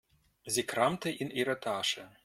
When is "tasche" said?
1.59-2.09